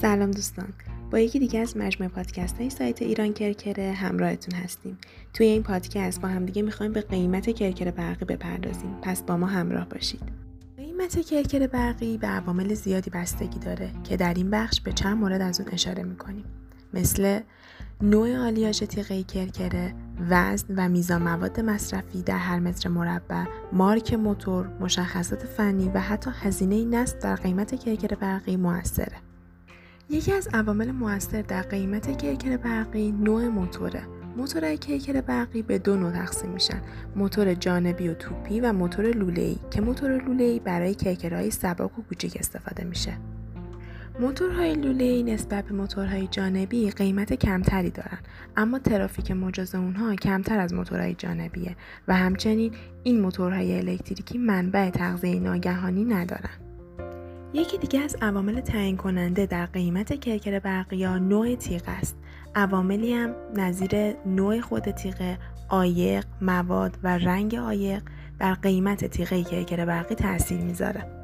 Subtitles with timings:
[0.00, 0.68] سلام دوستان.
[1.10, 4.98] با یکی دیگه از مجموعه پادکست های سایت ایران کرکره همراهتون هستیم.
[5.34, 8.96] توی این پادکست با همدیگه می‌خوایم به قیمت کرکر برقی بپردازیم.
[9.02, 10.22] پس با ما همراه باشید.
[10.76, 15.40] قیمت کرکر برقی به عوامل زیادی بستگی داره که در این بخش به چند مورد
[15.40, 16.44] از اون اشاره می‌کنیم.
[16.94, 17.40] مثل
[18.02, 19.94] نوع آلیاژ تیغه کرکره،
[20.30, 26.30] وزن و میزان مواد مصرفی در هر متر مربع، مارک موتور، مشخصات فنی و حتی
[26.34, 29.16] هزینه نصب در قیمت کرکر برقی موثره.
[30.10, 34.02] یکی از عوامل موثر در قیمت کرکر برقی نوع موتوره.
[34.36, 36.82] موتورهای کرکر برقی به دو نوع تقسیم میشن
[37.16, 42.36] موتور جانبی و توپی و موتور لوله‌ای که موتور لوله‌ای برای کرکرهای سبک و کوچک
[42.40, 43.12] استفاده میشه
[44.20, 50.74] موتورهای لوله نسبت به موتورهای جانبی قیمت کمتری دارند اما ترافیک مجاز اونها کمتر از
[50.74, 51.76] موتورهای جانبیه
[52.08, 56.69] و همچنین این موتورهای الکتریکی منبع تغذیه ناگهانی ندارند.
[57.52, 62.16] یکی دیگه از عوامل تعیین کننده در قیمت کرکره برقی ها نوع تیغه است.
[62.54, 68.02] عواملی هم نظیر نوع خود تیغه، عایق، مواد و رنگ عایق
[68.38, 71.19] در قیمت تیغه کرکره برقی تاثیر می‌ذاره.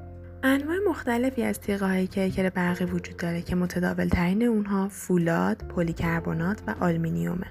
[0.46, 6.62] انواع مختلفی از تیغه های کرکره برقی وجود داره که متداول ترین اونها فولاد، پلی‌کربنات
[6.66, 7.46] و آلومینیومه.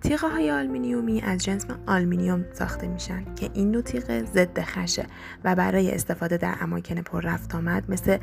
[0.00, 5.06] تیغه های آلومینیومی از جنس آلومینیوم ساخته میشن که این نوع تیغه ضد خشه
[5.44, 8.18] و برای استفاده در اماکن پر رفت آمد مثل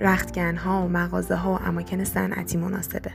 [0.00, 3.10] رختگن ها و مغازه ها و اماکن صنعتی مناسبه.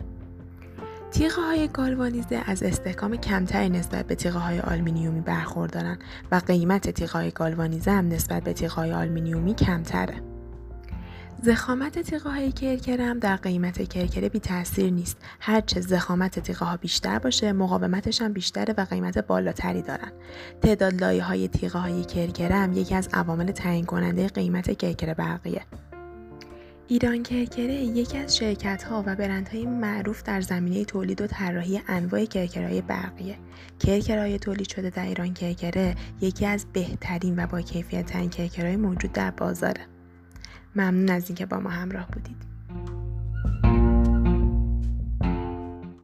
[1.12, 7.14] تیغه های گالوانیزه از استحکام کمتری نسبت به تیغه های آلمینیومی برخوردارند و قیمت تیغه
[7.14, 10.35] های گالوانیزه هم نسبت به تیغه های آلمینیومی کمتره.
[11.46, 15.18] زخامت تیغه های کرکره هم در قیمت کرکره بی تاثیر نیست.
[15.40, 20.12] هرچه زخامت تیغه ها بیشتر باشه مقاومتش هم بیشتره و قیمت بالاتری دارن.
[20.62, 25.62] تعداد لایه های تیغه های کرکره هم یکی از عوامل تعیین کننده قیمت کرکره برقیه.
[26.88, 32.26] ایران کرکره یکی از شرکت ها و برندهای معروف در زمینه تولید و طراحی انواع
[32.26, 33.38] کرکرهای برقیه.
[33.80, 39.12] کرکرهای تولید شده در ایران کرکره یکی از بهترین و با کیفیت ترین کرکرهای موجود
[39.12, 39.95] در بازاره.
[40.76, 42.55] ممنون از اینکه با ما همراه بودید.